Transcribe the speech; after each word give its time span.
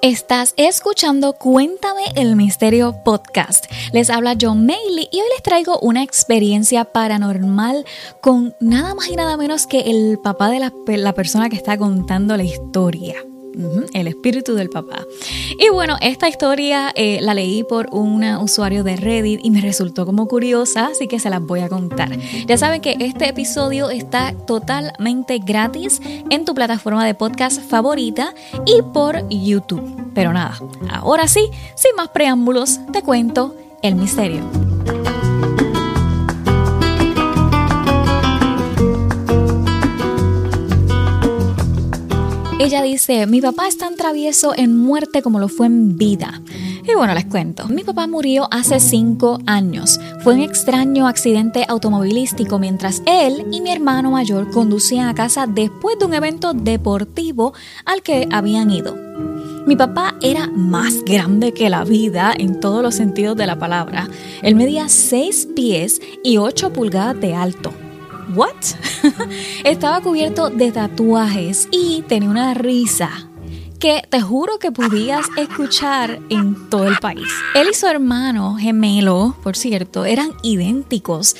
Estás 0.00 0.54
escuchando 0.56 1.32
Cuéntame 1.32 2.02
el 2.14 2.36
Misterio 2.36 3.02
Podcast. 3.04 3.66
Les 3.92 4.10
habla 4.10 4.36
John 4.40 4.64
Mailey 4.64 5.08
y 5.10 5.16
hoy 5.16 5.26
les 5.34 5.42
traigo 5.42 5.80
una 5.80 6.04
experiencia 6.04 6.84
paranormal 6.84 7.84
con 8.20 8.54
nada 8.60 8.94
más 8.94 9.08
y 9.08 9.16
nada 9.16 9.36
menos 9.36 9.66
que 9.66 9.90
el 9.90 10.20
papá 10.22 10.50
de 10.50 10.60
la, 10.60 10.72
la 10.86 11.14
persona 11.14 11.48
que 11.48 11.56
está 11.56 11.76
contando 11.76 12.36
la 12.36 12.44
historia 12.44 13.16
el 13.92 14.06
espíritu 14.06 14.54
del 14.54 14.70
papá. 14.70 15.04
Y 15.58 15.68
bueno, 15.70 15.96
esta 16.00 16.28
historia 16.28 16.92
eh, 16.94 17.18
la 17.20 17.34
leí 17.34 17.64
por 17.64 17.88
un 17.92 18.24
usuario 18.24 18.84
de 18.84 18.96
Reddit 18.96 19.40
y 19.42 19.50
me 19.50 19.60
resultó 19.60 20.06
como 20.06 20.26
curiosa, 20.28 20.88
así 20.88 21.08
que 21.08 21.18
se 21.18 21.30
las 21.30 21.42
voy 21.42 21.60
a 21.60 21.68
contar. 21.68 22.10
Ya 22.46 22.56
saben 22.56 22.80
que 22.80 22.96
este 23.00 23.28
episodio 23.28 23.90
está 23.90 24.34
totalmente 24.46 25.38
gratis 25.38 26.00
en 26.30 26.44
tu 26.44 26.54
plataforma 26.54 27.04
de 27.04 27.14
podcast 27.14 27.60
favorita 27.62 28.34
y 28.66 28.82
por 28.92 29.28
YouTube. 29.28 29.82
Pero 30.14 30.32
nada, 30.32 30.58
ahora 30.90 31.28
sí, 31.28 31.48
sin 31.74 31.94
más 31.96 32.08
preámbulos, 32.08 32.80
te 32.92 33.02
cuento 33.02 33.54
el 33.82 33.94
misterio. 33.94 34.42
Ella 42.60 42.82
dice, 42.82 43.24
mi 43.28 43.40
papá 43.40 43.68
es 43.68 43.78
tan 43.78 43.94
travieso 43.94 44.52
en 44.56 44.76
muerte 44.76 45.22
como 45.22 45.38
lo 45.38 45.48
fue 45.48 45.68
en 45.68 45.96
vida. 45.96 46.42
Y 46.84 46.92
bueno, 46.96 47.14
les 47.14 47.26
cuento, 47.26 47.68
mi 47.68 47.84
papá 47.84 48.08
murió 48.08 48.48
hace 48.50 48.80
cinco 48.80 49.38
años. 49.46 50.00
Fue 50.24 50.34
un 50.34 50.40
extraño 50.40 51.06
accidente 51.06 51.64
automovilístico 51.68 52.58
mientras 52.58 53.00
él 53.06 53.46
y 53.52 53.60
mi 53.60 53.70
hermano 53.70 54.10
mayor 54.10 54.50
conducían 54.50 55.06
a 55.06 55.14
casa 55.14 55.46
después 55.46 56.00
de 56.00 56.06
un 56.06 56.14
evento 56.14 56.52
deportivo 56.52 57.54
al 57.84 58.02
que 58.02 58.26
habían 58.32 58.72
ido. 58.72 58.96
Mi 59.64 59.76
papá 59.76 60.16
era 60.20 60.48
más 60.48 61.04
grande 61.04 61.52
que 61.54 61.70
la 61.70 61.84
vida 61.84 62.34
en 62.36 62.58
todos 62.58 62.82
los 62.82 62.96
sentidos 62.96 63.36
de 63.36 63.46
la 63.46 63.60
palabra. 63.60 64.08
Él 64.42 64.56
medía 64.56 64.88
6 64.88 65.50
pies 65.54 66.00
y 66.24 66.38
8 66.38 66.72
pulgadas 66.72 67.20
de 67.20 67.36
alto. 67.36 67.72
¿What? 68.34 68.54
Estaba 69.64 70.00
cubierto 70.02 70.50
de 70.50 70.70
tatuajes 70.70 71.66
y 71.70 72.02
tenía 72.02 72.28
una 72.28 72.52
risa 72.52 73.10
que 73.78 74.02
te 74.08 74.20
juro 74.20 74.58
que 74.58 74.70
podías 74.70 75.26
escuchar 75.36 76.20
en 76.28 76.68
todo 76.68 76.88
el 76.88 76.98
país. 76.98 77.28
Él 77.54 77.68
y 77.70 77.74
su 77.74 77.86
hermano 77.86 78.56
gemelo, 78.56 79.36
por 79.42 79.56
cierto, 79.56 80.04
eran 80.04 80.32
idénticos. 80.42 81.36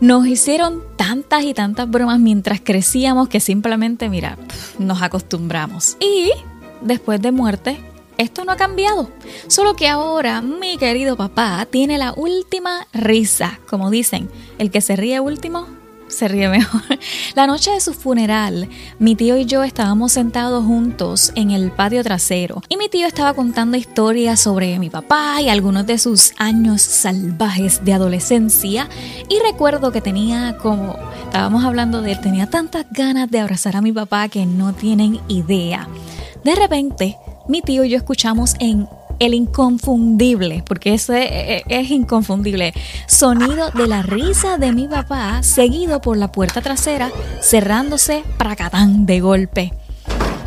Nos 0.00 0.26
hicieron 0.26 0.82
tantas 0.96 1.44
y 1.44 1.54
tantas 1.54 1.88
bromas 1.88 2.18
mientras 2.18 2.60
crecíamos 2.60 3.28
que 3.28 3.38
simplemente, 3.38 4.08
mira, 4.08 4.36
nos 4.78 5.02
acostumbramos. 5.02 5.96
Y 6.00 6.32
después 6.80 7.20
de 7.22 7.32
muerte, 7.32 7.78
esto 8.18 8.44
no 8.44 8.52
ha 8.52 8.56
cambiado. 8.56 9.10
Solo 9.46 9.76
que 9.76 9.88
ahora 9.88 10.40
mi 10.40 10.78
querido 10.78 11.16
papá 11.16 11.66
tiene 11.70 11.98
la 11.98 12.12
última 12.16 12.88
risa. 12.92 13.60
Como 13.68 13.90
dicen, 13.90 14.30
el 14.58 14.70
que 14.70 14.80
se 14.80 14.96
ríe 14.96 15.20
último 15.20 15.83
se 16.08 16.28
ríe 16.28 16.48
mejor. 16.48 16.82
La 17.34 17.46
noche 17.46 17.70
de 17.70 17.80
su 17.80 17.94
funeral, 17.94 18.68
mi 18.98 19.14
tío 19.14 19.36
y 19.36 19.44
yo 19.44 19.62
estábamos 19.62 20.12
sentados 20.12 20.64
juntos 20.64 21.32
en 21.34 21.50
el 21.50 21.70
patio 21.70 22.02
trasero 22.02 22.62
y 22.68 22.76
mi 22.76 22.88
tío 22.88 23.06
estaba 23.06 23.34
contando 23.34 23.76
historias 23.76 24.40
sobre 24.40 24.78
mi 24.78 24.90
papá 24.90 25.40
y 25.40 25.48
algunos 25.48 25.86
de 25.86 25.98
sus 25.98 26.32
años 26.38 26.82
salvajes 26.82 27.84
de 27.84 27.92
adolescencia 27.92 28.88
y 29.28 29.38
recuerdo 29.40 29.92
que 29.92 30.00
tenía 30.00 30.56
como, 30.58 30.96
estábamos 31.24 31.64
hablando 31.64 32.02
de 32.02 32.12
él, 32.12 32.20
tenía 32.20 32.48
tantas 32.48 32.86
ganas 32.90 33.30
de 33.30 33.40
abrazar 33.40 33.76
a 33.76 33.82
mi 33.82 33.92
papá 33.92 34.28
que 34.28 34.46
no 34.46 34.74
tienen 34.74 35.20
idea. 35.28 35.88
De 36.44 36.54
repente, 36.54 37.16
mi 37.48 37.62
tío 37.62 37.84
y 37.84 37.90
yo 37.90 37.96
escuchamos 37.96 38.54
en 38.58 38.88
el 39.18 39.34
inconfundible, 39.34 40.62
porque 40.66 40.94
ese 40.94 41.64
es 41.68 41.90
inconfundible, 41.90 42.74
sonido 43.06 43.70
de 43.70 43.86
la 43.86 44.02
risa 44.02 44.58
de 44.58 44.72
mi 44.72 44.88
papá 44.88 45.42
seguido 45.42 46.00
por 46.00 46.16
la 46.16 46.32
puerta 46.32 46.60
trasera 46.60 47.10
cerrándose 47.40 48.24
pracatán 48.38 49.06
de 49.06 49.20
golpe. 49.20 49.72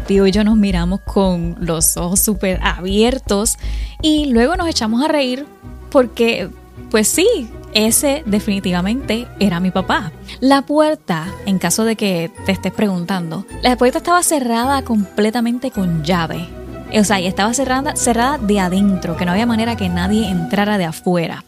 Tío 0.07 0.25
y 0.25 0.31
yo 0.31 0.43
nos 0.43 0.55
miramos 0.55 1.01
con 1.01 1.55
los 1.59 1.97
ojos 1.97 2.21
súper 2.21 2.59
abiertos 2.63 3.57
y 4.01 4.27
luego 4.27 4.55
nos 4.55 4.67
echamos 4.69 5.03
a 5.03 5.09
reír 5.09 5.45
porque, 5.91 6.49
pues 6.89 7.09
sí, 7.09 7.49
ese 7.73 8.23
definitivamente 8.25 9.27
era 9.39 9.59
mi 9.59 9.71
papá. 9.71 10.13
La 10.39 10.61
puerta, 10.61 11.27
en 11.45 11.59
caso 11.59 11.83
de 11.83 11.97
que 11.97 12.31
te 12.45 12.53
estés 12.53 12.71
preguntando, 12.71 13.45
la 13.61 13.75
puerta 13.75 13.97
estaba 13.97 14.23
cerrada 14.23 14.81
completamente 14.83 15.71
con 15.71 16.03
llave. 16.03 16.56
O 16.93 17.03
sea, 17.03 17.19
y 17.19 17.27
estaba 17.27 17.53
cerrada, 17.53 17.95
cerrada 17.95 18.37
de 18.37 18.59
adentro, 18.59 19.17
que 19.17 19.25
no 19.25 19.31
había 19.31 19.45
manera 19.45 19.75
que 19.75 19.89
nadie 19.89 20.29
entrara 20.29 20.77
de 20.77 20.85
afuera. 20.85 21.43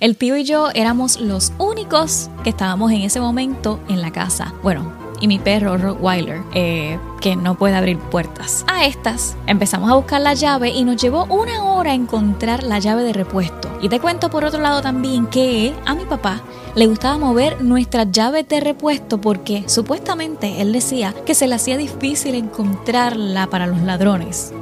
El 0.00 0.16
tío 0.16 0.36
y 0.36 0.44
yo 0.44 0.70
éramos 0.74 1.20
los 1.20 1.52
únicos 1.58 2.30
que 2.44 2.50
estábamos 2.50 2.92
en 2.92 3.02
ese 3.02 3.20
momento 3.20 3.80
en 3.88 4.00
la 4.00 4.12
casa. 4.12 4.54
Bueno, 4.62 4.92
y 5.20 5.28
mi 5.28 5.38
perro 5.38 5.76
Rottweiler, 5.76 6.42
eh, 6.54 6.98
que 7.20 7.36
no 7.36 7.56
puede 7.56 7.74
abrir 7.74 7.98
puertas. 7.98 8.64
A 8.68 8.84
estas 8.86 9.36
empezamos 9.46 9.90
a 9.90 9.94
buscar 9.94 10.20
la 10.20 10.34
llave 10.34 10.70
y 10.70 10.84
nos 10.84 11.00
llevó 11.00 11.24
una 11.24 11.64
hora 11.64 11.94
encontrar 11.94 12.62
la 12.62 12.78
llave 12.78 13.02
de 13.02 13.12
repuesto. 13.12 13.68
Y 13.82 13.88
te 13.88 14.00
cuento 14.00 14.30
por 14.30 14.44
otro 14.44 14.60
lado 14.60 14.82
también 14.82 15.26
que 15.26 15.74
a 15.84 15.94
mi 15.94 16.04
papá 16.04 16.42
le 16.74 16.86
gustaba 16.86 17.18
mover 17.18 17.62
nuestras 17.62 18.10
llaves 18.12 18.48
de 18.48 18.60
repuesto 18.60 19.20
porque 19.20 19.64
supuestamente 19.66 20.60
él 20.60 20.72
decía 20.72 21.14
que 21.26 21.34
se 21.34 21.46
le 21.46 21.56
hacía 21.56 21.76
difícil 21.76 22.34
encontrarla 22.34 23.48
para 23.48 23.66
los 23.66 23.80
ladrones. 23.82 24.52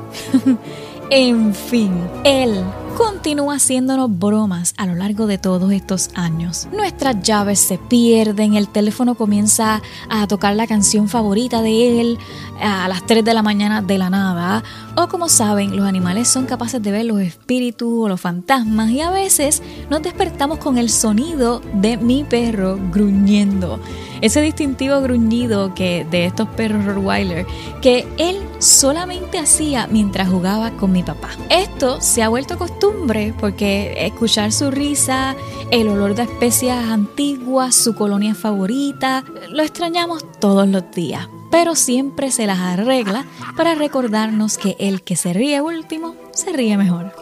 en 1.10 1.54
fin, 1.54 1.92
él 2.24 2.64
continúa 2.96 3.56
haciéndonos 3.56 4.18
bromas 4.18 4.72
a 4.78 4.86
lo 4.86 4.94
largo 4.94 5.26
de 5.26 5.36
todos 5.36 5.70
estos 5.70 6.08
años. 6.14 6.66
Nuestras 6.72 7.22
llaves 7.22 7.58
se 7.60 7.76
pierden, 7.76 8.54
el 8.54 8.68
teléfono 8.68 9.16
comienza 9.16 9.82
a 10.08 10.26
tocar 10.26 10.56
la 10.56 10.66
canción 10.66 11.06
favorita 11.06 11.60
de 11.60 12.00
él 12.00 12.18
a 12.58 12.88
las 12.88 13.04
3 13.04 13.22
de 13.22 13.34
la 13.34 13.42
mañana 13.42 13.82
de 13.82 13.98
la 13.98 14.08
nada. 14.08 14.64
O 14.96 15.08
como 15.08 15.28
saben, 15.28 15.76
los 15.76 15.86
animales 15.86 16.26
son 16.28 16.46
capaces 16.46 16.82
de 16.82 16.90
ver 16.90 17.04
los 17.04 17.20
espíritus 17.20 18.04
o 18.04 18.08
los 18.08 18.20
fantasmas 18.20 18.90
y 18.90 19.02
a 19.02 19.10
veces 19.10 19.62
nos 19.90 20.00
despertamos 20.00 20.58
con 20.58 20.78
el 20.78 20.88
sonido 20.88 21.60
de 21.74 21.98
mi 21.98 22.24
perro 22.24 22.78
gruñendo. 22.90 23.78
Ese 24.20 24.40
distintivo 24.40 25.00
gruñido 25.00 25.74
que 25.74 26.06
de 26.10 26.26
estos 26.26 26.48
perros 26.48 26.84
Rottweiler 26.84 27.46
que 27.82 28.06
él 28.16 28.40
solamente 28.58 29.38
hacía 29.38 29.86
mientras 29.86 30.28
jugaba 30.28 30.70
con 30.72 30.92
mi 30.92 31.02
papá. 31.02 31.30
Esto 31.50 32.00
se 32.00 32.22
ha 32.22 32.28
vuelto 32.28 32.58
costumbre 32.58 33.34
porque 33.38 34.06
escuchar 34.06 34.52
su 34.52 34.70
risa, 34.70 35.36
el 35.70 35.88
olor 35.88 36.14
de 36.14 36.22
especias 36.22 36.86
antiguas, 36.86 37.74
su 37.74 37.94
colonia 37.94 38.34
favorita, 38.34 39.24
lo 39.50 39.62
extrañamos 39.62 40.24
todos 40.40 40.68
los 40.68 40.90
días 40.92 41.28
pero 41.50 41.74
siempre 41.74 42.30
se 42.30 42.46
las 42.46 42.58
arregla 42.58 43.24
para 43.56 43.74
recordarnos 43.74 44.58
que 44.58 44.76
el 44.78 45.00
que 45.00 45.16
se 45.16 45.32
ríe 45.32 45.62
último 45.62 46.14
se 46.32 46.52
ríe 46.52 46.76
mejor. 46.76 47.14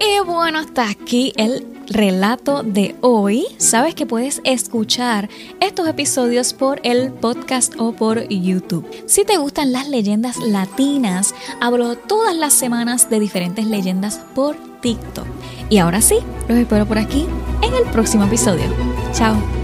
Y 0.00 0.20
bueno, 0.26 0.58
hasta 0.58 0.88
aquí 0.88 1.32
el 1.36 1.73
relato 1.88 2.62
de 2.62 2.94
hoy. 3.00 3.46
Sabes 3.58 3.94
que 3.94 4.06
puedes 4.06 4.40
escuchar 4.44 5.28
estos 5.60 5.88
episodios 5.88 6.52
por 6.52 6.80
el 6.82 7.12
podcast 7.12 7.74
o 7.78 7.92
por 7.92 8.28
YouTube. 8.28 8.86
Si 9.06 9.24
te 9.24 9.36
gustan 9.36 9.72
las 9.72 9.88
leyendas 9.88 10.38
latinas, 10.38 11.34
hablo 11.60 11.96
todas 11.96 12.36
las 12.36 12.52
semanas 12.52 13.10
de 13.10 13.20
diferentes 13.20 13.66
leyendas 13.66 14.20
por 14.34 14.56
TikTok. 14.80 15.26
Y 15.70 15.78
ahora 15.78 16.00
sí, 16.00 16.18
los 16.48 16.58
espero 16.58 16.86
por 16.86 16.98
aquí 16.98 17.26
en 17.62 17.74
el 17.74 17.84
próximo 17.90 18.24
episodio. 18.24 18.66
Chao. 19.12 19.63